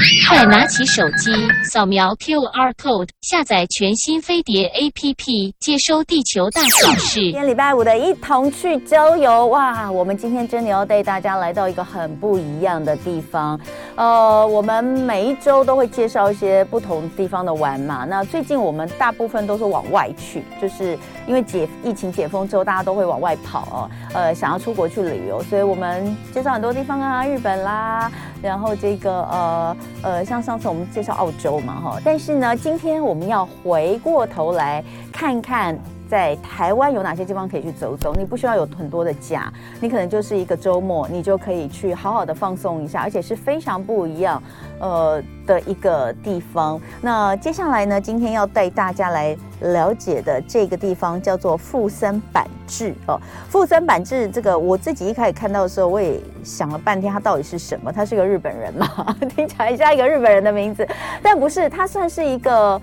[0.00, 0.27] Yeah.
[0.38, 1.32] 快拿起手机，
[1.64, 7.18] 扫描 QR code，下载全新飞碟 APP，接收地球大小事。
[7.18, 9.90] 今天礼拜五的一同去郊游哇！
[9.90, 13.58] 我们今天真的要带大家来到一个很不一样的地方。
[13.96, 18.04] 呃，我们每一周都会介绍一些不同地方的玩嘛。
[18.04, 20.96] 那最近我们大部分都是往外去，就是
[21.26, 23.90] 因为解疫情解封之后，大家都会往外跑哦。
[24.14, 28.08] 呃，想要出国去旅游，所以我们介绍很多地方啊，日本啦，
[28.40, 32.00] 然后这个呃呃，像上次我们介绍澳洲嘛哈。
[32.04, 35.78] 但是呢，今天我们要回过头来看看。
[36.08, 38.14] 在台湾有哪些地方可以去走走？
[38.14, 44.42] 你不需要有很多的假，你可能就是一个周末，你就可以去好好的放松一下，而且是非常不一样，
[44.80, 46.80] 呃的一个地方。
[47.02, 53.20] 那接下来呢，今天要带大家来了解的这个地方叫做富森板志哦。
[53.48, 57.92] 富森板志这个，我自己一开始看到的时候，我也想了半天，它到底是什么？
[57.92, 58.88] 他是个日本人嘛？
[59.36, 60.88] 听起来像一个日本人的名字，
[61.22, 62.80] 但不是，它算是一个。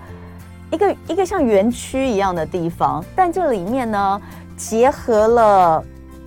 [0.70, 4.20] 一个一个像园区一样的地方，但这里面呢，
[4.56, 5.84] 结合了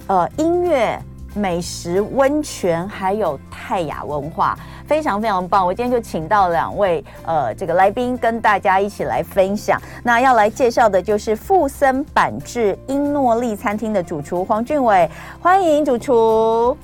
[0.07, 0.97] 呃音乐、
[1.35, 5.65] 美食、温泉，还有泰雅文化，非常非常棒。
[5.65, 9.79] 我今天就请到两位呃这个来宾跟大家一起来分享。
[10.03, 15.09] 那要来介绍的就是富森板志英诺利餐厅的主厨黄俊伟，
[15.41, 16.75] 欢迎主厨。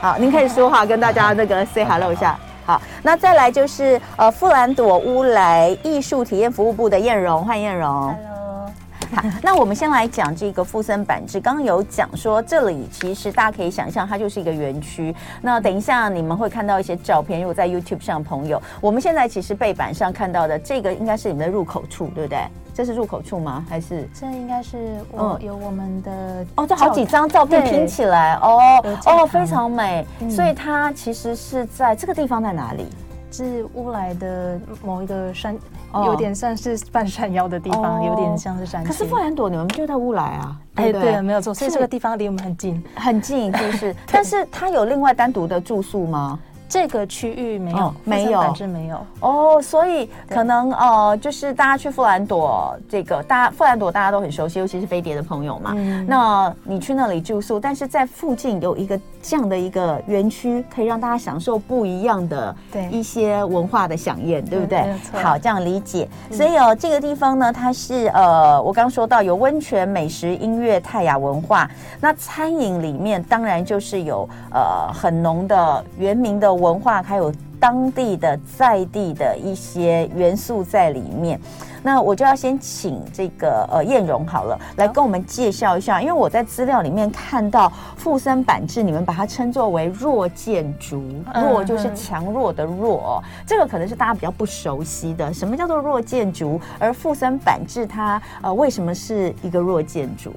[0.00, 2.38] 好，您可以说话跟大家那个 say hello 一下。
[2.64, 7.90] 好，那再来就是呃富兰朵乌来艺术体验服务部的燕荣，欢迎晏蓉。
[7.90, 8.70] Hello，
[9.16, 11.40] 好，那我们先来讲这个富森板制。
[11.40, 15.12] 刚刚有讲说这里其实大家可以想象，它就是一个园区。
[15.40, 22.46] 那等一下你们会看到一些照片，如果在 YouTube 上朋友，我们现在其实背板上看到的这个应该是你们的入口处，对不对？
[22.74, 23.64] 这是入口处吗？
[23.68, 30.06] 还是这应该是我有我们的哦，这好几张照片拼起来哦哦，非常美。
[30.30, 32.86] 所以它其实是在这个地方在哪里？
[33.30, 35.56] 是乌来的某一个山，
[36.04, 38.84] 有点像是半山腰的地方，有点像是山。
[38.84, 40.56] 可是富兰朵你们就在乌来啊？
[40.74, 41.54] 哎，对，没有错。
[41.54, 43.96] 所以这个地方离我们很近，很近，就是。
[44.12, 46.38] 但是它有另外单独的住宿吗？
[46.72, 55.74] 这个区域没有，没有，板志没有哦，所以可能呃，就是大家去富兰朵，这个大家富兰朵大家都很熟悉，尤其是飞碟的朋友嘛。
[55.76, 62.56] 嗯、那你去那里住宿，但是在附近有一个这样的一个园区，可以让大家享受不一样的
[62.90, 64.78] 一些文化的飨宴，对，对不对？
[64.78, 66.08] 嗯、好，这样理解。
[66.30, 71.70] 所以哦，这个地方呢，它是呃，我刚说到有温泉、美食、音乐、泰雅文化。
[72.00, 76.61] 那餐饮里面当然就是有呃很浓的原民的。
[76.62, 81.40] 文化还有当地的在地的一些元素在里面，
[81.82, 91.02] 那我就要先请这个呃燕荣好了，来跟我们介绍一下，因为我在资料里面看到富森板制，你们把它称作为弱建筑，
[91.34, 96.60] 弱就是强弱的弱哦，这个可能是大家比较不熟悉的，什么叫做弱建筑？
[96.80, 100.32] 而富森板制它呃为什么是一个弱建筑？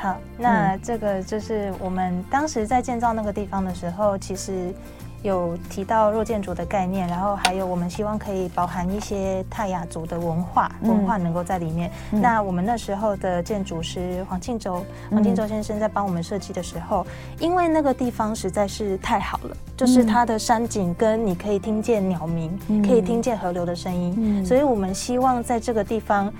[0.00, 4.72] 好，那这个就是我们当时在建造那个地方的时候，其实。
[5.22, 11.90] 有提到弱建筑的概念，然后还有我们希望可以包含一些泰雅族的文化，文化能够在里面。
[12.10, 17.06] 嗯、那我们那时候的建筑师黄庆洲，黄庆洲先生在帮我们设计的时候，
[17.38, 26.32] 因为那个地方实在是太好了，就是它的山景跟你可以听见鸟鸣，可以听见河流的声音，所以我们希望在这个地方。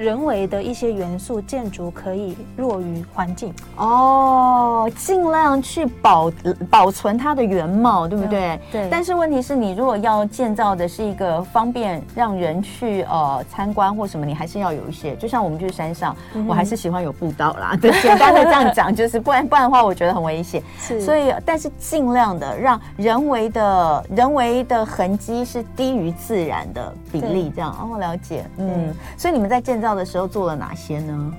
[0.00, 6.32] 人为的一些元素，建筑可以弱于环境哦，尽量去保
[6.70, 8.58] 保存它的原貌，对不对？
[8.72, 8.88] 对。
[8.90, 17.76] 但是问题是你如果要建造的是一个方便让人去呃参观或什么，你还是要有一些，就像我们去山上，嗯、我还是喜欢有步道啦。
[17.78, 20.62] 对，简单的这样讲，就是不然不然的话，我觉得很危险。
[20.78, 20.98] 是。
[21.02, 28.46] 所以，但是尽量的让人为的人为的痕迹是低于自然的比例，这样哦，了解。
[28.56, 28.94] 嗯。
[29.18, 29.89] 所以你们在建造。
[29.94, 31.32] 的时候做了哪些呢？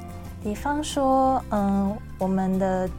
[0.44, 2.90] 比方说，嗯，我们的，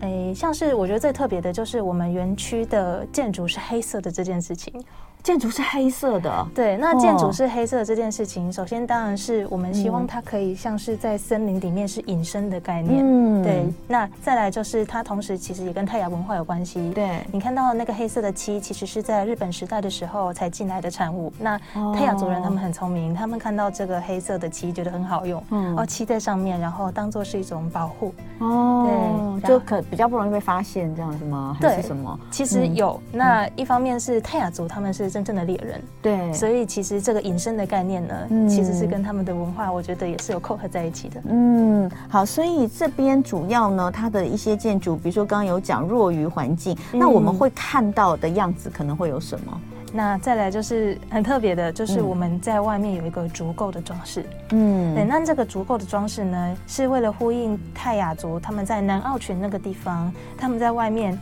[0.00, 4.84] 诶，像是我觉得最特别的就是我们园区的建筑是黑色的这件事情。
[5.28, 6.78] 建筑是黑色的，对。
[6.78, 13.70] 那建筑是黑色的这件事情，首先当然是我们希望它可以像是在森林里面是隐身的概念，嗯，对。
[13.86, 17.20] 那再来就是它同时其实也跟泰雅文化有关系，对。
[17.30, 21.30] 你看到那个黑色的漆，其实是在日本时代的时候才进来的产物。
[21.38, 21.60] 那
[21.94, 31.54] 泰雅族人他们很聪明，他们看到这个黑色的漆觉得很好用，嗯，哦漆在上面，然后当做是一种保护，哦，对，就可比较不容易被发现这样子吗？
[31.60, 32.18] 还是什么？
[32.30, 32.98] 其实有。
[33.12, 41.20] 嗯、那一方面是泰雅族，他们是真正的猎人，对，所以其实这个隐身的概念呢，嗯、其实是跟他们的文化，我觉得也是有扣合在一起的。
[41.28, 49.60] 嗯，好，所以这边主要呢，它的一些建筑，比如说刚刚有讲弱于环境，嗯、那我们会看到的样子可能会有什么？
[49.92, 54.24] 那再来就是很特别的，就是我们在外面有一个足够的装饰。
[54.50, 61.18] 嗯，对，那这个足够的装饰呢，是为了呼应泰雅族他们在南澳群那个地方，他们在外面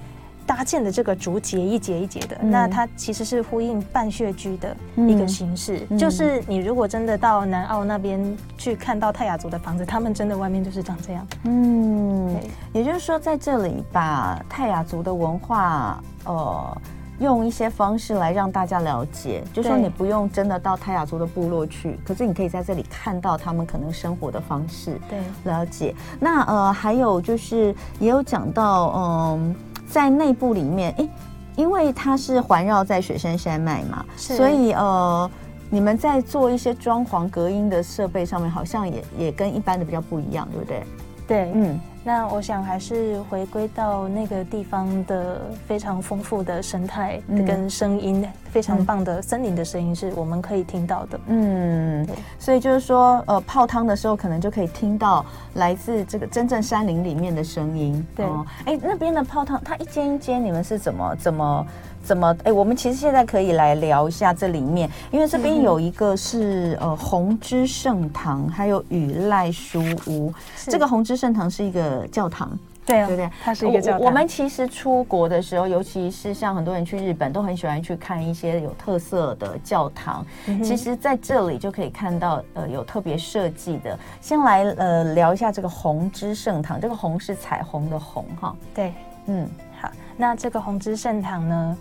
[0.47, 2.39] 搭建的这个竹节一节一节的。
[2.41, 11.27] 嗯、那它其实是呼应半穴居的一个形式，嗯、就是你如果真的到南澳那边去看到泰雅族的房子，他们真的外面就是长这样。
[11.45, 12.37] 嗯，
[12.73, 16.79] 也就是说在这里把泰雅族的文化，呃。
[17.19, 25.19] 用一些方式来让大家了解，就说你不用真的到泰雅族的部落去，可是你可以在这里看到他们可能生活的方式，对，
[25.51, 25.95] 了解。
[26.21, 29.55] 那呃，还有就是也有讲到，嗯、呃，
[29.89, 31.09] 在内部里面，诶，
[31.57, 35.31] 因为它是环绕在雪山山脉嘛，所以呃，
[35.71, 40.83] 你们在做一些装潢隔音的设备上面，好像也也跟一般的比较不一样，对不对？
[41.27, 41.81] 对，嗯。
[42.05, 51.21] 那我想还是回归到那个地方的非常丰富的生态跟声音，嗯、非常棒的森林的声音是我们可以听到的。
[51.27, 52.09] 嗯，
[52.39, 55.23] 所以就是说，呃，泡汤的时候可能就可以听到
[55.57, 58.03] 来自这个真正山林里面的声音。
[58.17, 58.25] 对，
[58.65, 61.67] 哎、呃，那边的泡汤，它一间一间，你们是怎么怎么？
[62.03, 62.35] 怎么？
[62.45, 70.33] 哎，我们其实现在可以来聊一下这里面，因为这边有一个是呃红之圣堂，还有雨赖书屋。
[70.65, 73.31] 这个红之圣堂是一个教堂，对、哦、对不对？
[73.43, 74.01] 它是一个教堂。
[74.01, 80.25] 我，我们其实出国的时候，尤其是像很多人去日本，都很喜欢去看一些有特色的教堂。
[80.47, 83.99] 嗯、其实在这里就可以看到呃有特别设计的。
[84.21, 88.57] 先来呃聊一下这个红之圣堂，这个红是彩虹的红哈。
[88.73, 88.95] 对，
[89.27, 89.49] 嗯，
[89.81, 91.77] 好，那这个红之圣堂呢？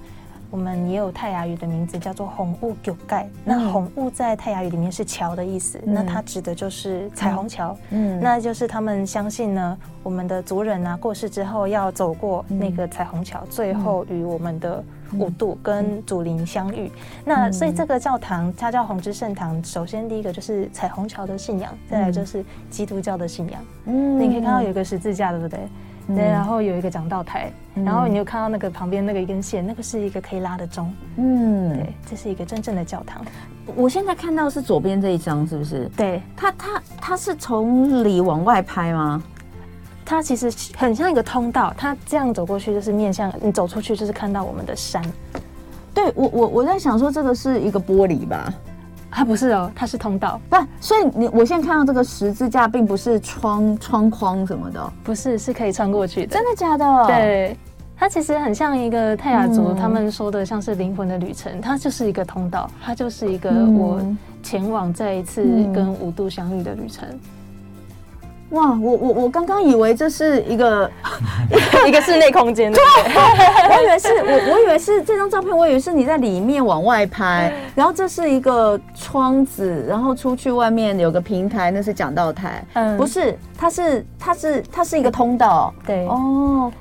[0.52, 3.28] 我们也有泰雅语的名字，叫做红雾九盖。
[3.44, 7.78] 那红雾在泰雅语里面是桥的意思，嗯、那它指的就是彩虹桥。
[7.90, 14.84] 嗯，那就是他们相信呢，我们的族人啊过世之后要走过那个彩虹桥，嗯、最后与我们的
[15.18, 16.88] 五度跟祖灵相遇。
[16.88, 16.92] 嗯、
[17.26, 23.62] 那所以这个教堂它叫红之圣堂，首先第一个就是彩虹桥的信仰，再来就是基督教的信仰。
[23.86, 25.60] 嗯，你可以看到有一个十字架，对不对？
[26.08, 30.94] 对，然后有一个讲道台，嗯、然后你有看到那个旁边那个一根线，那个是一个可以拉的钟。
[31.18, 33.26] 嗯，对，这是一个真正的教堂。
[33.76, 35.90] 我现在看到是左边这一张，是不是？
[35.98, 39.24] 对，它它它是从里往外拍吗？
[40.06, 45.04] 它其实很像一个通道，它这样走过去就是面向你走出去就是看到我们的山。
[45.94, 48.54] 对，我我我在想说这个是一个玻璃吧。
[49.12, 50.40] 它不是哦，它是通道。
[50.50, 56.36] 不，所以你我现在看到这个十字架，并不是窗窗框什么的，不是，是可以穿过去的。
[56.36, 57.08] 真的假的？
[57.08, 57.58] 对，
[57.98, 61.54] 它其实很像一个泰雅族他们说的，像是灵魂的旅程。
[61.54, 64.02] 嗯、它就是一个通道，它就是一个我
[64.44, 65.44] 前往再一次
[65.74, 67.08] 跟五度相遇的旅程。
[68.52, 70.90] 哇，我我我刚刚以为这是一个
[71.88, 86.72] 一个室内空间，对，我以为是我我以为是这张照片，我以为是你在里面往外拍，然后这是一个窗子，然后出去外面有个平台，那是讲道台，嗯，不是，它是它是它是一个通道，对，哦。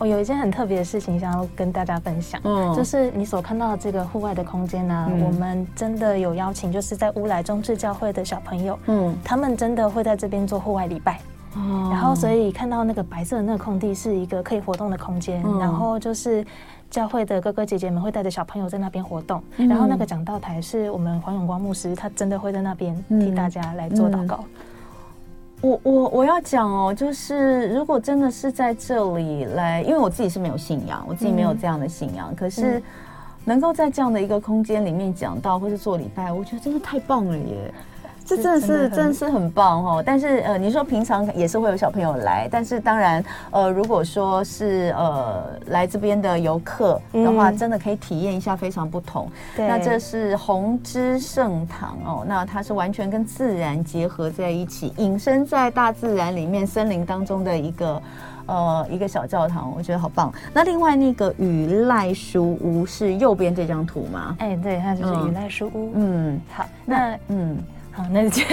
[0.00, 11.20] 我有一件很特别的事情想要跟大家分享，嗯，就是你所看到的这个户外的空间呢、啊，嗯、我们真的有邀请，就是在乌来中智教会的小朋友，嗯，他们真的会在这边做户外礼拜，
[11.54, 16.42] 哦，然后所以看到那个白色的那个空地是一个可以活动的空间，嗯、然后就是
[16.88, 24.42] 教会的哥哥姐姐们会带着小朋友在那边活动，嗯、然后那个讲道台是我们黄永光牧师，他真的会在那边替大家来做祷告。
[25.60, 32.82] 我我我要讲哦，就是如果真的是在这里来，因为我自己是没有信仰，我自己没有这样的信仰，嗯、可是
[33.44, 37.72] 能够在这样的一个空间里面讲到或是做礼拜，我觉得真的太棒了耶。
[38.36, 49.28] 这真的是真的，是很棒哦，但是呃，你说平常也是会有小朋友来，但是当然呃，如果说是呃来这边的游客的话，嗯、真的可以体验一下非常不同。
[49.56, 58.02] 对那这是红之圣堂哦，那它是完全跟自然结合在一起，隐身在大自然里面森林当中的一个
[58.46, 60.32] 呃一个小教堂，我觉得好棒。
[60.52, 64.36] 那另外那个雨赖书屋是右边这张图吗？
[64.38, 65.92] 哎，对，它就是雨赖书屋。
[65.94, 67.58] 嗯，好，那嗯。
[68.00, 68.44] 好，那 请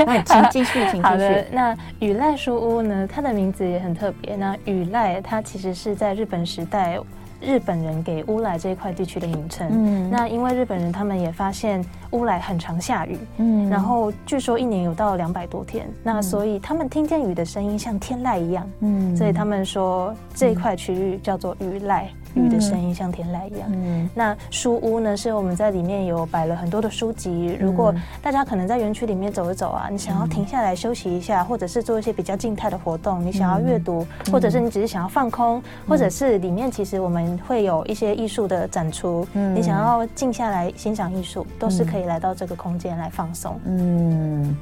[0.51, 1.01] 继续，请继续。
[1.01, 3.07] 好的，那雨赖书屋呢？
[3.07, 4.35] 它的名字也很特别。
[4.35, 6.99] 那雨赖它其实是在日本时代
[7.39, 9.67] 日本人给乌来这一块地区的名称。
[9.71, 22.03] 嗯，那因为日本人他们也发现乌来很常下雨，嗯，然后据说一年有到两百多天，那所以他们听见雨的声音像天籁一样，嗯，所以他们说这一块区域叫做雨籁。
[22.37, 23.67] 雨的声音像天籁一样。
[23.71, 27.57] 嗯，那书屋呢，是我们在里面有摆了很多的书籍。
[27.59, 43.59] 如果大家可能在园区里面走一走啊，你想要停下来休息一下，或者是做一些比较静态的活动，你想要阅读，或者是你只是想要放空，或者是里面其实我们会有一些艺术的展出，你想要静下来欣赏艺术，都是可以来到这个空间来放松。
[43.65, 44.55] 嗯。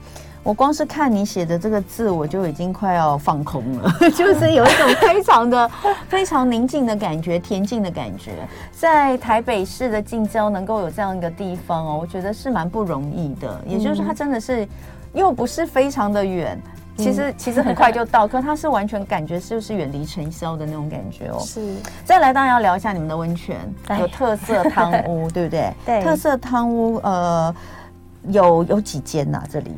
[0.46, 5.68] 我光是看你写的这个字，我就已经快要放空了， 就是有一种非常的、
[6.08, 8.32] 非常宁静的感觉，恬静的感觉。
[8.72, 13.60] 在台北市的近郊能够有这样一个地方哦，我觉得是蛮不容易的。
[13.66, 14.68] 也就是说，它真的是
[15.14, 16.62] 又不是非常的远，
[16.96, 21.40] 其实其实很快就到， 可它是完全感觉就是远离尘嚣的那种感觉哦。
[21.40, 21.76] 是。
[22.04, 23.58] 再来，当然要聊一下你们的温泉，
[24.00, 25.74] 有特色汤屋，对不对？
[25.88, 26.04] 对。
[26.04, 27.56] 特色汤屋，呃，
[28.28, 29.42] 有有几间呐？
[29.52, 29.74] 这里？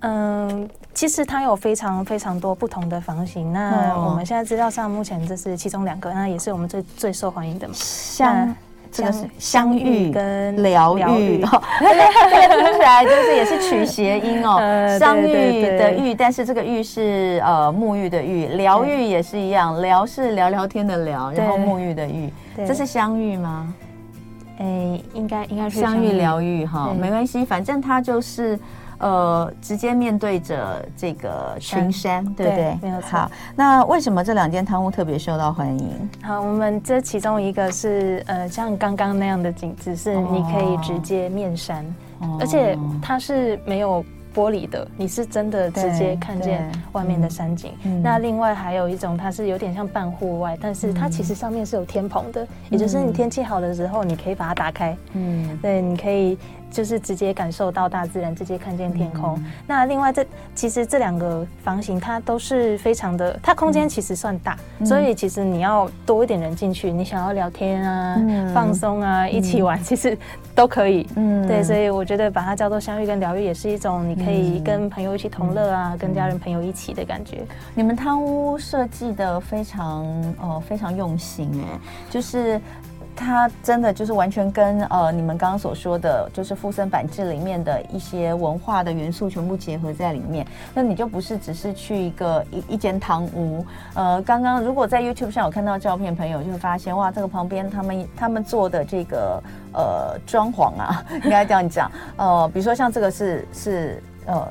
[0.00, 3.52] 嗯，其实它有非常非常多不同的房型。
[3.52, 7.74] 那我们现在资料上目前这是其中两个，那也是我们最最受欢迎的嘛。
[7.74, 8.54] 像，
[8.92, 11.60] 这个是相遇跟疗愈，这个
[12.62, 14.58] 听起来就是也是取谐音哦。
[15.00, 23.74] 相遇的遇，但是这个遇是呃沐浴的浴，疗愈也是一样，疗是聊聊天的聊，然后沐浴的浴，这是相遇吗？
[24.58, 28.58] 哎，应该应该是相遇疗愈哈，没关系，反正它就是。
[28.98, 32.78] 呃，直接面对着这个群山，对不对？
[32.82, 33.10] 没有错。
[33.10, 36.10] 好，那为什么这两间汤屋特别受到欢迎？
[36.22, 41.84] 好，我们这其中一个是呃，像刚刚那样的景致，是你可以直接面山，
[42.20, 44.04] 哦、而且它是没有。
[44.36, 47.72] 玻璃的，你是真的直接看见外面的山景。
[47.84, 54.94] 嗯、那另外还有一种，它是有点像半户外，但是它其实上面是有天棚的，嗯、也就是你天气好的时候，你可以把它打开。
[55.14, 56.36] 嗯，对，你可以
[56.70, 59.34] 就是直接感受到大自然，直接看见天空。
[59.38, 70.18] 嗯、那另外这其实这两个房型，它都是非常的，它空间其实算大，嗯、所以其实你要多一点人进去，你想要聊天啊、嗯、放松啊、一起玩，其实
[70.54, 71.08] 都可以。
[71.16, 74.26] 嗯，对，所以我觉得把它叫做相遇跟疗愈，也是一种你。
[74.26, 77.46] 可以跟朋友一起同乐啊，嗯、跟家人朋友一起的感觉。
[77.76, 80.04] 你们汤屋设计的非常
[80.40, 81.78] 呃非常用心哎，
[82.10, 82.60] 就是
[83.16, 90.46] 它真的就是完全跟呃你们刚刚所说的，就是附身板制里面的一些文化的元素全部结合在里面。
[90.74, 93.64] 那你就不是只是去一个一一间堂屋。
[93.94, 99.42] 呃，刚刚如果在 YouTube 上有看到照片，朋友就会发现哇，这个旁边他们他们做的这个
[99.72, 101.90] 呃装潢啊，应该这样讲。
[102.16, 104.02] 呃，比如说像这个是是。
[104.28, 104.44] 呃，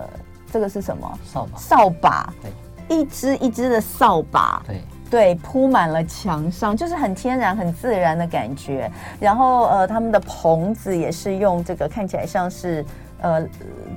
[0.54, 1.20] 这个是什么？
[1.26, 1.60] 扫把。
[1.60, 8.92] 扫把，对，一支一支的扫把，对对，铺满了墙上，就是很天然、很自然的感觉。
[9.20, 12.84] 然后呃，他们的棚子也是用这个看起来像是
[13.22, 13.46] 呃，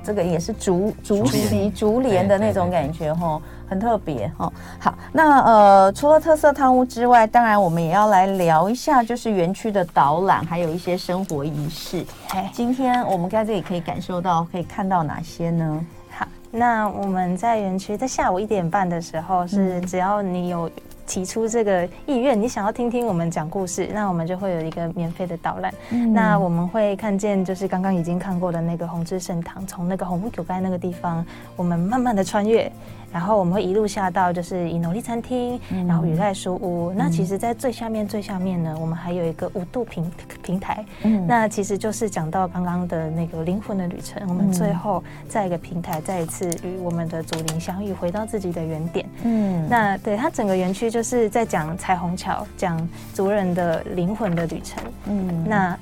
[0.03, 4.51] 这个也是竹竹席竹帘的那种感觉哈，很特别哈。
[4.79, 12.05] 好，那呃，除了特色汤屋之外，当然我们也要来聊一下，就是园区的导览，还有一些生活仪式。
[12.53, 15.85] 今天我们在这里可以感受到，可以看到哪些呢？
[16.11, 20.71] 好，那我们在园区在下午一点半的时候，是只要你有
[21.09, 25.73] 提出这个意愿，你想要听听我们讲故事，那我们就会有一个免费的导览。
[25.89, 31.25] 嗯、那我们会看见，就是刚刚已经看过的那个红之圣堂，从那个红木九街那个地方，
[31.55, 32.71] 我们慢慢的穿越。
[33.11, 36.91] 然后我们会一路下到就是以诺丽餐厅，嗯、然后雨籁书屋。
[36.91, 40.11] 嗯、那其实，在最下面最下面呢，我们还有一个五度平
[40.43, 40.85] 平台。
[41.03, 44.21] 嗯，那其实就是讲到刚刚的那个灵魂的旅程。
[44.25, 49.05] 嗯、我们最后在一个平台，再一次与我们的祖灵相遇，回到自己的原点。
[49.23, 54.83] 嗯，那对它整个园区就是在讲彩虹桥，讲族人的灵魂的旅程。
[55.07, 55.77] 嗯，那。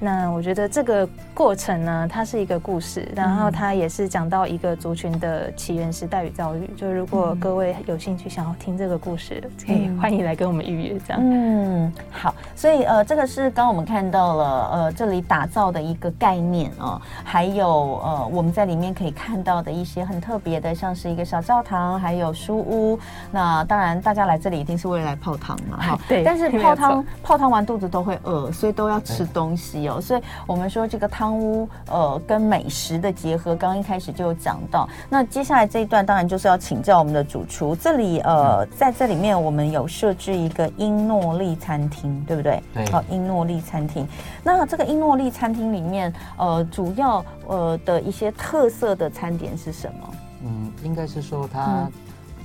[0.00, 6.68] 那我觉得这个过程呢，它是一个故事，然后它也是讲到一个族群的起源时代与遭遇。
[6.76, 11.22] 就如果各位有兴趣想要听这个故事，可以欢迎来跟我们预约这样。
[11.22, 22.98] 嗯，好，所以呃，这个是刚刚我们看到了呃，这里打造的一个概念哦，还有呃，我们在里面可以看到的一些很特别的，像是一个小教堂，还有书屋。
[23.30, 25.98] 那当然，大家来这里一定是为了来泡汤嘛，哈。
[26.06, 26.22] 对。
[26.22, 29.84] 但是泡汤泡汤完肚子都会饿，所以都要吃东西。
[29.94, 34.88] 有，所以我们说这个汤屋，呃，跟美食的结合，刚刚一开始就有讲到。
[35.08, 37.74] 那接下来这一段，当然就是要请教我们的主厨。
[37.76, 42.62] 这里，呃，在这里面，我们有设置一个英诺利餐厅，对不对？
[42.74, 42.90] 对。
[42.90, 44.06] 好，英诺利餐厅。
[44.42, 50.14] 那这个英诺利餐厅里面，呃，主要呃的一些特色的餐点是什么？
[50.44, 51.88] 嗯，应该是说它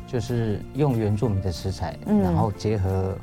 [0.08, 3.16] 就是用原住民的食材，嗯、然后结合。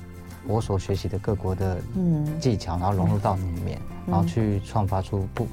[0.46, 2.26] 我所学习的各国的嗯。
[2.38, 5.46] 技巧，然后融入到里面，嗯、然后去创发出不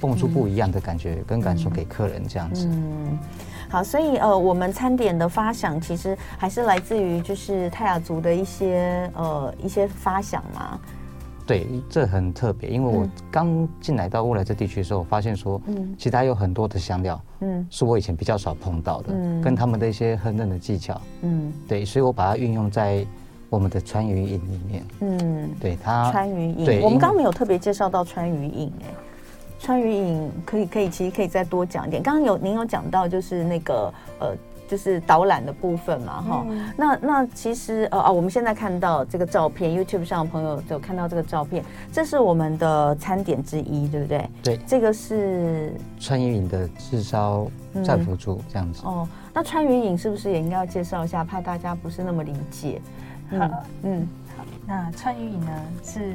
[0.00, 2.66] 蹦出不一样的感觉跟感受给客人这样子。
[2.66, 3.18] 嗯，
[3.68, 10.78] 好，所以呃，我们餐点的发想其实还是来自于就是泰雅族的一些呃一些发想嘛。
[11.46, 23.04] 对，这很特别，因为我刚进来到乌来这地区的时候，我发现说，嗯，其实它有很多的香料，嗯，是我以前比较少碰到的，嗯，跟他们的一些烹饪的技巧，嗯，对，所以我把它运用在
[23.50, 28.86] 我们的川渝影里面，嗯，对它川渝影，我们刚刚没有特别介绍到川渝影，哎，
[29.58, 32.02] 川渝影可以可以，其实可以再多讲一点。
[32.02, 34.34] 刚刚有您有讲到就是那个呃。
[34.70, 44.30] 就是导览的部分嘛，哈、嗯，那那其实呃啊，我们现在看到这个照片，YouTube 上的朋友有看到这个照片，这是我们的餐点之一，对不对？
[44.44, 47.48] 对，这个是川渝影的炙烧
[47.84, 48.82] 战斧猪这样子。
[48.84, 52.80] 哦，那川渝影是不是也应该要介绍一下，怕大家不是那么理解？
[53.38, 55.50] 好，嗯，好，那川渝饮呢
[55.82, 56.14] 是。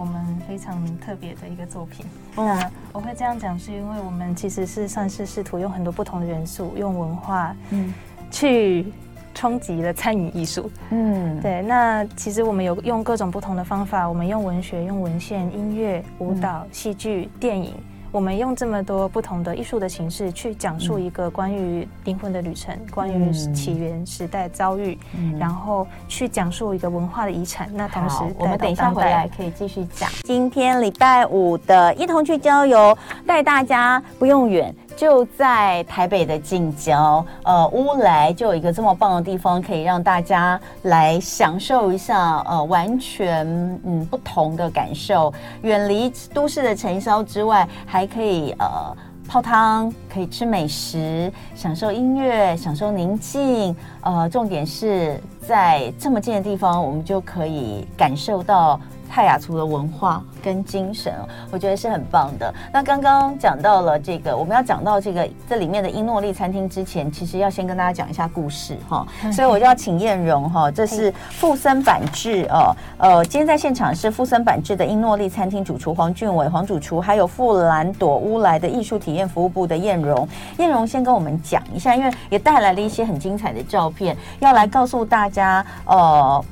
[0.00, 2.06] 我们非常特别的一个作品。
[2.36, 7.92] 那我会这样讲，是因为我们其实是算是试图用很多不同的元素，用文化，嗯，
[8.30, 8.92] 去
[9.34, 10.70] 冲击了餐饮艺术。
[10.90, 11.62] 嗯，对。
[11.62, 17.74] 那其实我们有用各种不同的方法，我们用文学、用文献、音乐、舞蹈、戏剧、电影。
[18.18, 24.98] 我们用这么多不同的艺术的形式去讲述一个关于灵魂的旅程，关于起源、时代遭遇，
[25.38, 27.70] 然后去讲述一个文化的遗产。
[27.72, 30.10] 那同时，我们等一下回来可以继续讲。
[30.24, 34.74] 今天礼拜五的一同去郊游，带大家不用远。
[34.98, 43.46] 就在台北的近郊，呃，乌来就有一个这么棒的地方，可以让大家来享受一下，呃，完全
[43.84, 48.96] 嗯不同的感受，远离都市的尘嚣之外，还可以呃
[49.28, 58.80] 泡汤，可以吃美食，享受音乐，享受宁静，呃，重点是在这么近的地方，我们就可以感受到。
[59.08, 61.12] 泰雅族的文化跟精神，
[61.50, 62.52] 我觉得是很棒的。
[62.72, 69.06] 那刚刚讲到了这个，我们要讲到这个这里面的英诺利餐厅之前，其实要先跟大家讲一下故事哈。
[69.32, 72.76] 所以我就要请晏榕哈，这是富森板制哦。
[72.98, 80.28] 呃，今天在现场是富森板制的英诺利餐厅主厨黄俊伟黄主厨，还有富兰朵乌来的艺术体验服务部的晏榕。
[80.58, 86.44] 晏榕先跟我们讲一下，因为也带来了一些很精彩的照片，要来告诉大家呃。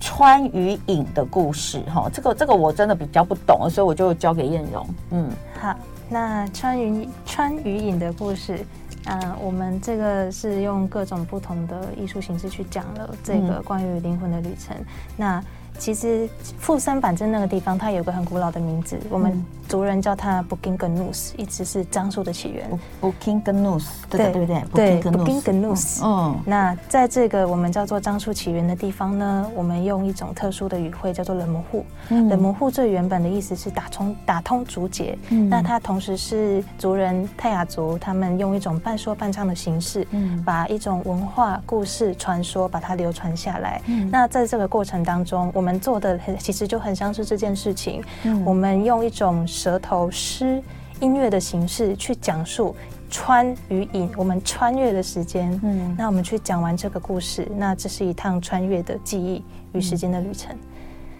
[0.00, 4.88] 川渝影的故事，哈，这个这个我真的比较不懂，所以我就交给燕荣。
[5.10, 5.30] 嗯，
[5.60, 5.76] 好，
[6.08, 8.64] 那川渝川渝影的故事，
[9.04, 14.74] 嗯、呃，我们这个是用各种不同的艺术形式去讲了这个关于灵魂的旅程。
[14.74, 14.86] 嗯、
[15.18, 15.44] 那
[15.80, 22.70] 其实富山板镇那个地方，它有个很古老的名字，我们族人叫它 Bukingenus，一直是樟树的起源。
[23.00, 26.04] Bukingenus，对对对对，Bukingenus。
[26.04, 31.84] 嗯，那在这个我们叫做樟树起源的地方呢，我们用一种特殊的语汇叫做冷模糊。
[32.10, 35.16] 冷模糊最原本的意思是打通打通竹节，
[35.48, 40.06] 那它同时是族人泰雅族，他们用一种半说半唱的形式，
[40.44, 43.80] 把一种文化故事传说把它流传下来。
[44.10, 48.02] 那在这个过程当中，我们做的很，其实就很像是这件事情。
[48.24, 50.62] 嗯，我们用一种舌头诗
[51.00, 52.74] 音乐的形式去讲述
[53.10, 55.58] 穿与隐，我们穿越的时间。
[55.62, 60.56] 嗯，那我们去讲完这个故事，那这是一趟穿越的记忆与时间的旅程。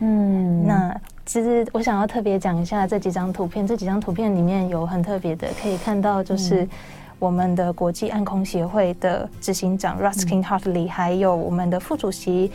[0.00, 6.66] 嗯，那其实我想要特别讲一下这几张图片，这几张图片里面有很特别的，可以看到就是。
[7.20, 12.50] 我们的国际暗空协会的执行长 Ruskin Hartley，还有我们的副主席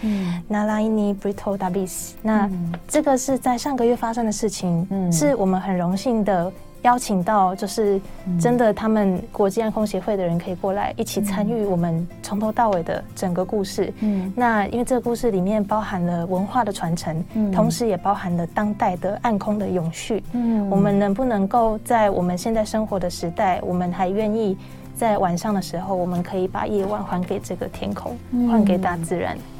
[0.49, 2.11] Nalaini Brito Davis。
[2.21, 2.49] 那
[2.87, 6.51] 这个是在上个月发生的事情，是我们很荣幸的。
[6.85, 7.99] 邀请到就是
[8.39, 13.91] 真的，他们国际暗空协会的人可以过来一起参与我们从头到尾的整个故事。
[14.01, 20.23] 嗯，那因为这个故事里面包含了文化的传承，嗯，同时也包含了当代的暗空的永续。
[20.33, 24.55] 嗯，我们能不能够在我们现在生活的时代，我们还愿意
[24.93, 28.15] 在晚上的时候，我们可以把夜晚还给这个天空，
[28.51, 29.35] 还给大自然。
[29.35, 29.54] 嗯，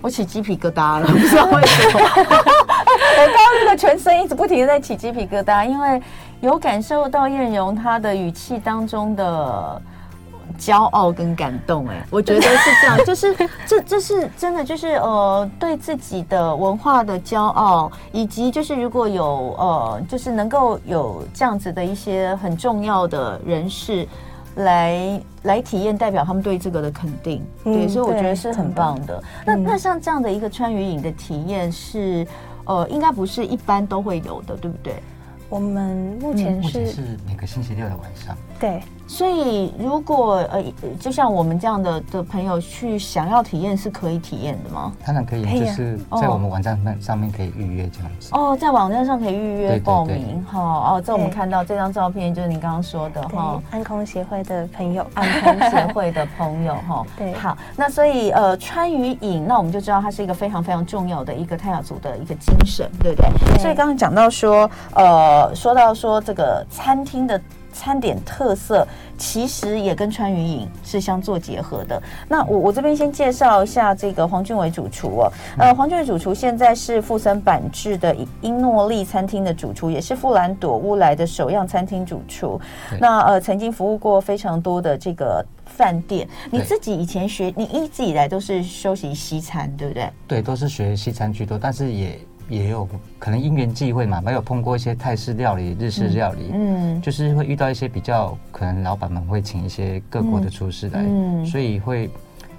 [0.00, 2.00] 我起鸡皮疙瘩了， 不知道为什么。
[3.16, 6.00] 我刚刚那个全身一直不停的在起鸡皮疙瘩，因为
[6.40, 9.80] 有感受到艳荣他的语气当中的
[10.58, 11.86] 骄傲跟感动。
[11.88, 13.36] 哎，我觉得是这样， 就是
[13.66, 24.06] 这这是真的，就是呃对自己的文化的骄傲，以及就是如果有呃就是能够有这样子的一些很重要的人士。
[24.56, 29.22] 来来体验，代表他们对这个的肯定，嗯、对，所以我觉得是很棒的。
[29.44, 32.26] 那那像这样的一个穿云影的体验是，
[32.64, 34.94] 呃，应该不是一般都会有的，对不对？
[35.50, 38.36] 我们目前是、嗯、是每个星期六的晚上。
[38.58, 40.64] 对，所以如果呃，
[40.98, 44.92] 就像我们这样的的朋友去想要体验，是可以体验的吗？
[45.04, 48.30] 当然可以，就是在我们网站上上面可以预约这样子。
[48.32, 50.60] 哦，在网站上可以预约报名哈。
[50.60, 57.06] 哦，这我们看到这张照片，就是你刚刚说的哈，安空协会的朋友，安空协会的朋友哈。
[57.16, 63.28] 对，好，那所以呃，川渝影，那我们就知道它是一个非常非常重要的一个泰雅族的一个精神，对不对？
[63.52, 67.38] 对，所以刚刚讲到说，呃，说到说这个餐厅的。
[67.74, 68.86] 餐点特色
[69.18, 72.00] 其实也跟川云影是相做结合的。
[72.28, 75.32] 那我我这边先介绍一下这个黄俊伟主厨哦。
[75.58, 82.60] 呃，黄俊伟主厨现在是富森板制的英诺利餐厅的主厨，也是富兰朵乌来的首样餐厅主厨。
[83.00, 86.28] 那呃，曾经服务过非常多的这个饭店。
[86.50, 90.10] 你自己以前学，你一直以来都是修习西餐，对不对？
[90.28, 92.18] 对，都是学西餐居多，但是也。
[92.48, 102.10] 也有可能因缘际会嘛，没有碰过一些泰式料理、日式料理，嗯，就是会遇到一些比较可能老板们会请一些各国的厨师来，嗯，所以会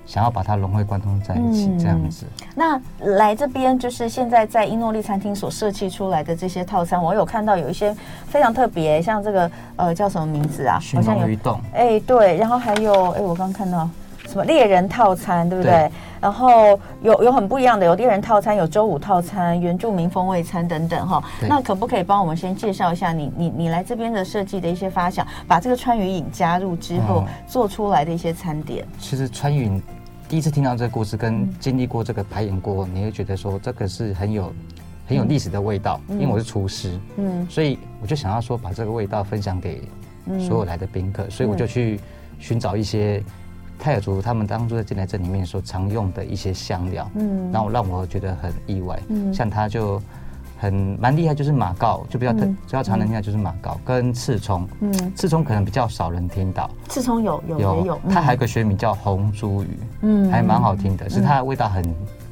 [0.06, 2.26] 想要把它融会贯通在一起这样子。
[2.42, 7.96] 嗯、那来这边就是现在在英诺利餐厅所设计出来的这些套餐，我有看到有一些
[8.28, 10.80] 非常特别，像这个呃叫什么名字啊？
[10.94, 13.90] 好像有一栋，哎、欸、对，然后还有哎、欸、我刚看到。
[14.36, 15.72] 什么猎人套餐，对不对？
[15.72, 21.24] 对，然后有有很不一样的，有猎人套餐，有周五套餐，原住民风味餐等等哈。
[21.48, 28.86] 那可不可以帮我们先介绍一下你你你来这边的设计的一些发想，把这个川渝影加入之后做出来的一些餐点？
[28.86, 29.82] 嗯、其实川渝影
[30.28, 34.52] 第一次听到这个故事，跟经历过这个排演过，你会觉得说这个是很有
[35.08, 35.98] 很有历史的味道。
[36.10, 39.82] 嗯、因为我是厨师，嗯，所以我就想要说把这个味道分享给
[40.46, 42.02] 所有来的宾客，嗯、所以我就去
[42.38, 43.24] 寻找一些。
[43.78, 50.02] 泰雅族他们当初在进来这里面所常用的一些香料，嗯，然后让我觉得很意外，嗯，像它就
[50.58, 59.66] 很蛮厉害，就是马告，就比较特，比较常人听到就是马告跟刺葱，嗯，刺葱可能比较少人听到，刺葱有有有，有它还有个学名叫红茱萸，
[60.02, 61.84] 嗯，还蛮好听的，是它的味道很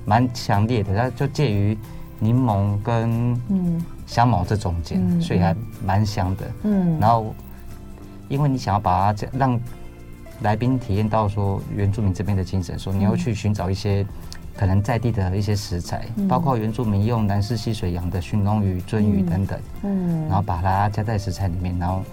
[0.06, 1.78] 蛮强烈的，它就介于
[2.20, 3.84] 柠檬跟嗯。
[4.06, 7.34] 香茅这中间，所以还蛮香的，嗯，然后
[8.28, 9.60] 因为你想要把它这让。
[10.42, 14.06] 来宾体验到说原住民这边的精神，说你要去寻找一些
[14.58, 22.04] 可能在地的一些食材，嗯、包括原住民用南势溪水养的鲟龙鱼、鳟鱼等等，嗯，然后把它加在食材里面，然后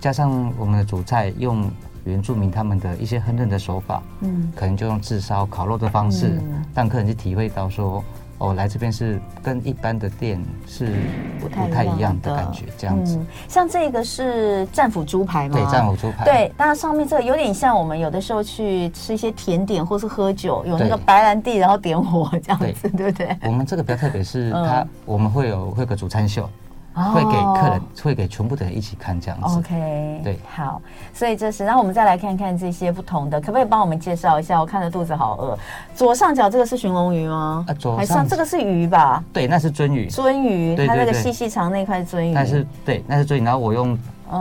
[0.00, 1.70] 加上我们的主菜用
[2.04, 8.04] 原住民他们的一些烹饪的手法，嗯，可能就用炙烧、烤肉的方式，嗯、让客人去体会到说。
[8.40, 10.94] 哦，来这边是跟一般的店是
[11.38, 13.16] 不太一样的感觉，这样子。
[13.16, 15.58] 嗯，像这个是战斧猪排吗？
[15.58, 16.24] 对，战斧猪排。
[16.24, 23.36] 对，那上面这个有点像我们有的时候去吃一些甜点或是喝酒，有那个白兰地，然后点火这样子，对不对？
[23.42, 26.48] 我们这个比较特别，是它我们会有会有个主餐秀。
[26.92, 29.58] 会给客人，会给全部的人一起看这样子。
[29.58, 30.82] OK，对，好，
[31.14, 34.58] 所以这是，然后我们再来看看这些不同的，可不可以帮我们介绍一下？
[34.60, 35.58] 我看着肚子好饿。
[35.94, 37.64] 左上角这个是寻龙鱼吗？
[37.68, 39.22] 啊，左上这个是鱼吧？
[39.32, 40.08] 对，那是鳟鱼。
[40.08, 42.32] 鳟鱼，它那个细细长那块鳟鱼。
[42.32, 43.44] 那是对，那是鳟鱼。
[43.44, 43.98] 然后我用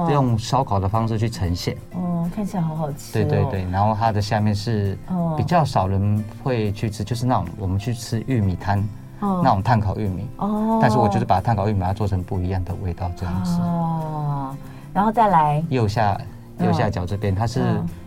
[0.10, 1.78] 用烧烤的方式去呈现。
[1.94, 3.14] 哦，看起来好好吃。
[3.14, 4.98] 对对对，然后它的下面是
[5.38, 8.84] 比较少人会去吃，就是那种我们去吃玉米摊。
[9.20, 10.28] 那种炭烤玉米。
[10.38, 13.60] 哦，但是我就是把炭烤玉米把它做成不一样的味道这样子。
[13.62, 14.56] 哦，
[14.94, 15.64] 然后再来。
[15.70, 16.20] 右下
[16.60, 17.62] 右下角这边，它是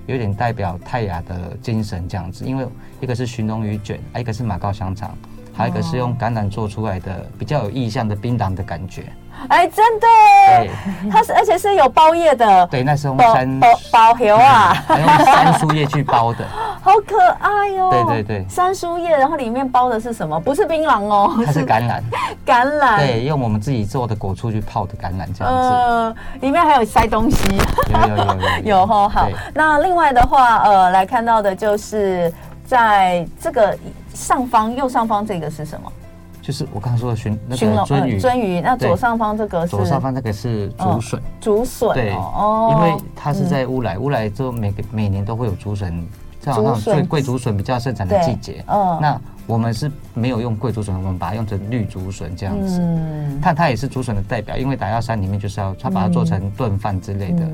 [0.06, 2.66] 有点代表泰雅的精神这样子，因为
[3.00, 5.10] 一个是寻龙鱼卷，一个是马告香肠，
[5.54, 9.04] 还有一个是用橄榄做出来的比较有意象的槟榔的感觉。
[9.48, 10.06] 哎，真的，
[10.46, 10.70] 对，
[11.10, 16.44] 它是而且是有包叶的，对，那是用山包包油啊， 用山树叶去包的，
[16.80, 17.90] 好可爱哟。
[17.90, 20.38] 对对对，山树叶，然后里面包的是什么？
[20.38, 22.00] 不是槟榔哦，它是橄榄，
[22.46, 27.56] 橄榄，对，用我们自己做的果醋去泡的橄榄这样子，呃，里面还有塞东西，
[27.90, 28.86] 有有有有有。
[28.86, 32.32] 哈，好，那另外的话，呃，来看到的就是
[32.66, 33.76] 在这个
[34.14, 35.90] 上方右上方这个是什么？
[36.40, 38.60] 就是我刚刚说的鲟那个鳟鱼，鱒鱼。
[38.60, 41.94] 那左上方这个是左上方那个是竹笋，竹笋。
[41.94, 46.04] 对哦，因为它是在乌来，乌来之后每个每年都会有竹笋，
[46.40, 48.64] 正好那种最贵竹笋比较盛产的季节。
[48.66, 52.80] 嗯，那我们是没有用贵竹笋，我们把它用成绿竹笋这样子。
[52.80, 57.48] 嗯，它它也是竹笋的代表，因为打药山里面就是要它把它做成炖饭之类的。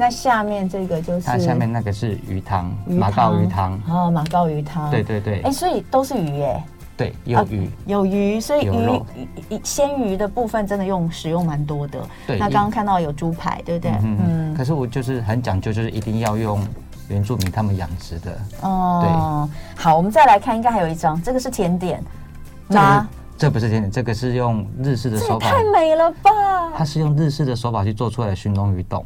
[0.00, 3.78] 那下面这个就是它下面那个是鱼汤，马告鱼汤。
[3.86, 4.90] 哦，马告鱼汤。
[4.90, 5.42] 对对对。
[5.42, 6.64] 哎，所以都是鱼哎。
[6.96, 9.02] 对，有鱼，啊、有鱼，所以鱼
[9.50, 12.00] 鱼鲜鱼的部分真的用使用蛮多的。
[12.26, 13.92] 对，那刚刚看到有猪排，对不对？
[14.02, 16.66] 嗯，嗯，可是我就是很讲究，就是一定要用
[17.08, 18.38] 原住民他们养殖的。
[18.62, 19.82] 哦，对。
[19.82, 22.02] 好，我们再来看，应该还有一张，这个是甜点。
[22.68, 26.30] 那这不是甜点，这个是用日式的手法，太美了吧！
[26.74, 29.04] 它是用日式的手法去做出来的熏龙鱼冻，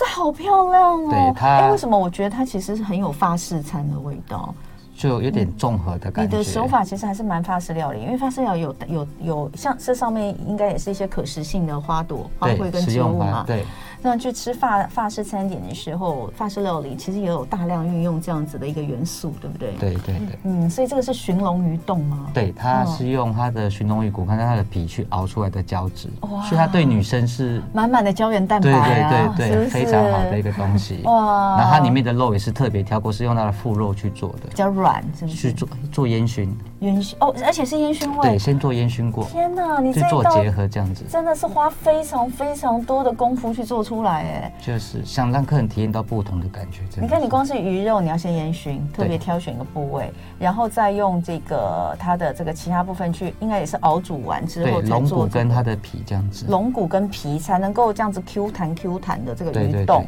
[0.00, 1.08] 这好漂亮哦。
[1.10, 4.54] 对它，哎，为什么我觉得它其实是很有法式餐的味道？
[4.96, 6.38] 就有点综合的感觉。
[6.38, 13.44] 你的手法其实还是蛮法式料理，因为法式料理有有有像这上面应该也是一些可食性的花朵、花卉跟植物嘛。
[13.46, 13.62] 对。
[14.02, 19.72] 那去吃法法式餐点的时候，法式料理其实也有大量运用这样子的一个元素，对不对？
[19.72, 20.38] 对对对。
[20.44, 22.28] 嗯，所以这个是寻龙鱼冻吗？
[22.32, 31.00] 对，它是用它的寻龙鱼骨，看到它的皮去熬出来的胶质，所以它对女生是满满的胶原蛋白啊，对对对对，非常好的一个东西。
[31.04, 31.56] 哇！
[31.58, 35.36] 然后它里面的肉也是特别挑过，是用它的腹肉去做的，比较软，是不是？
[35.36, 36.56] 去做做烟熏。
[36.80, 38.28] 烟熏哦，而且是烟熏味。
[38.30, 39.24] 对，先做烟熏过。
[39.26, 44.52] 天哪，你去做结合这样子，真的是花非常非常多的功夫去做出来，哎。
[44.60, 46.80] 就是想让客人体验到不同的感觉。
[47.00, 60.06] 你看，你光是鱼肉，你要先烟熏，特别挑选一个部位，然后再用这个它的这个其他部分去，应该也是熬煮完之后，龙骨跟它的皮这样子，龙骨跟皮才能够这样子 Q 弹 Q 弹的这个鱼冻。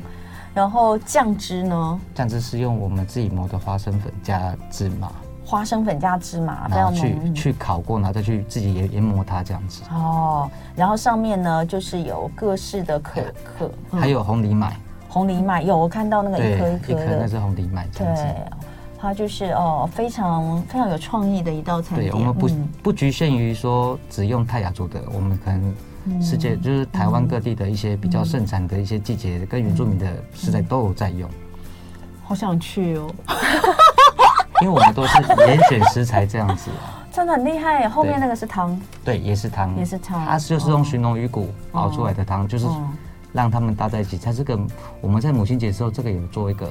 [0.54, 2.00] 然后酱汁呢？
[2.14, 5.10] 酱汁是用我们自己磨的花生粉加芝麻。
[5.52, 9.82] 花生粉加芝麻，然后去去烤过，然后再去自己研研磨它这样子。
[9.90, 14.74] 哦，然后上面呢就是有各式的可可，还有红藜麦。
[15.10, 17.86] 红藜麦有我看到那个一颗一颗的，那是红藜麦。
[17.88, 18.34] 对，
[18.98, 21.96] 它就是哦，非常非常有创意的一道菜。
[21.96, 22.48] 对，我们不
[22.84, 31.28] 不局限于说只用泰雅族的，我们可能世界就是台湾各地的一些比较盛产的一些季节跟原住民的食材都有在用。
[32.24, 33.10] 好想去哦。
[34.62, 36.70] 因为我们都是严选食材这样子，
[37.12, 37.88] 真的很厉害。
[37.88, 40.24] 后面那个是汤，对，也是汤，也是汤。
[40.24, 42.66] 它就是用熏龙鱼骨熬出来的汤，就是
[43.32, 44.16] 让他们搭在一起。
[44.16, 44.56] 它这个
[45.00, 46.68] 我们在母亲节的时候，这个有做一个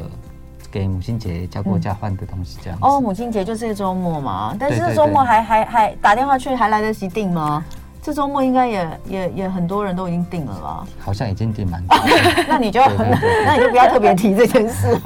[0.72, 2.80] 给母亲节加过加饭的东西，这样。
[2.82, 7.62] 哦，母亲节就是这周末嘛，但是这周末还还还打电话去还来得及订吗？
[8.04, 10.88] 这周末应该也也也很多人都已经订了吧？
[10.98, 11.88] 好像已经订满了。
[12.50, 12.82] 那你就
[13.46, 15.00] 那你就不要特别提这件事。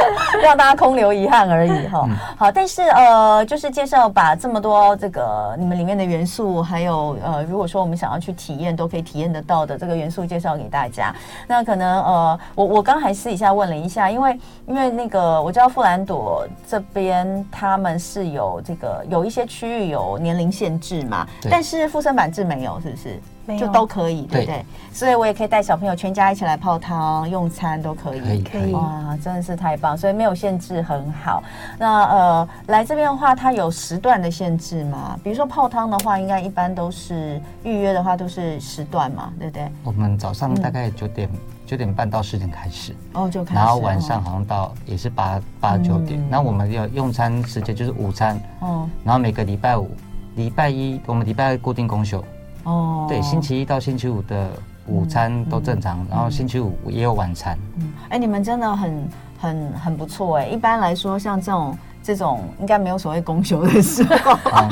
[0.42, 2.08] 让大家空留遗憾而已哈。
[2.36, 11.14] 好，但是呃，就是介绍把这么多这个你们里面的元素，还有呃，如果说我们想要去体验，都可以体验得到的这个元素介绍给大家。
[11.46, 23.20] 那可能呃，我我刚还私底下问了一下，因为因为那个我知道富兰朵这边他们是有这个有一些区域有年龄限制嘛，但是附生板制没有，是不是？
[23.56, 24.64] 就都可以，对不对？
[24.92, 28.72] 所以我也可以带小朋友全家一起来泡汤、用餐都可以，可以，可以。
[28.72, 29.96] 哇，真的是太棒！
[29.96, 31.42] 所以没有限制，很好。
[31.78, 35.18] 那呃，来这边的话，它有时段的限制吗？
[35.22, 39.70] 比如说泡汤的话，应该一般都是预约的话都是时段嘛，对不对？
[39.84, 41.28] 我们早上大概九点
[41.64, 43.56] 九、嗯、点半到十点开始，哦，就开始。
[43.56, 46.22] 然后晚上好像到也是八八九点。
[46.28, 48.88] 那、嗯、我们要用餐时间就是午餐，哦。
[49.04, 49.90] 然后每个礼拜五、
[50.36, 52.22] 礼拜一，我们礼拜二固定公休。
[52.64, 54.50] 哦，对，星期一到星期五的
[54.86, 57.58] 午餐都正常，然后星期五也有晚餐。
[57.78, 59.08] 嗯，哎、欸，你们真的很
[59.40, 60.46] 很很不错哎。
[60.46, 64.38] 一般来说，像这种这种应该没有所谓公休的时候。
[64.52, 64.68] 嗯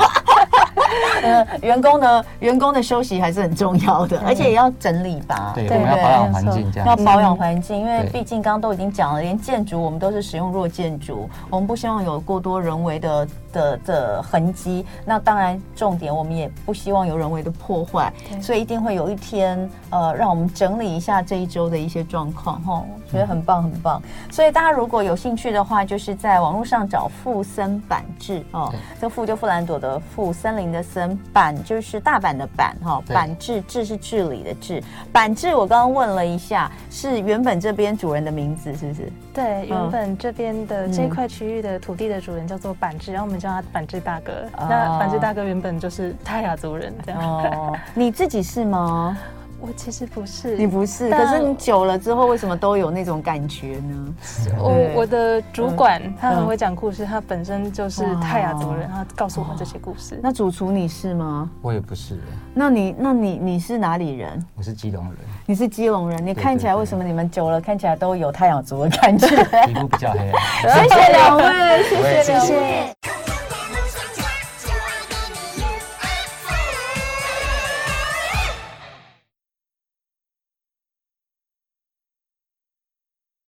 [1.22, 5.52] 呃，员工的员工的休息还是很重要的，而且也要整理吧。
[5.54, 14.84] 对，我们要保养环境，这样要保养环境，因为毕竟刚刚都已经讲了，连建筑我们都是使用弱建筑，我们不希望有过多人为的的的痕迹。
[15.04, 24.00] 那当然，重点我们也不希望有人为的破坏，所以一定会有一天，呃，让我们整理一下这一周的一些状况，哈，觉得很棒很棒。
[24.30, 31.18] 所以大家如果有兴趣的话，就是在网络上找富森板制哦，这富就富兰朵的富，森林的森。
[31.32, 39.12] 板就是大阪的板哈，板治治是治理的治，板治我刚刚问了一下，是原本这边主人的名字是不是？
[39.32, 44.32] 对，原本这边的这块区域的土地的主人叫做板治，然后我们叫他板治大哥。
[44.58, 47.20] 那板治大哥原本就是泰雅族人，这样。
[47.22, 49.16] 哦， 你自己是吗？
[49.58, 54.14] 我其实不是，你不是，可是你久了之后，为什么都有那种感觉呢？
[54.58, 60.20] 我我的主管他很会讲故事，他本身就是泰雅族人，他告诉我们这些故事。
[60.22, 61.48] 那主厨你是吗？
[61.62, 62.20] 我也不是。
[62.52, 64.44] 那你那你你是哪里人？
[64.56, 65.14] 我是基隆人。
[65.46, 69.26] 你是基隆人，你看起来为什么你们久了看起来都有泰雅族的感觉？
[69.66, 70.30] 皮肤比较黑。
[70.68, 73.35] 谢谢两位，谢谢两位。